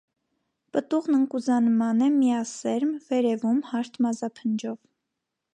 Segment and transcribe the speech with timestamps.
[0.77, 4.79] Պտուղն ընկուզանման է, միասերմ, վերևում՝ հարթ մազափնջով։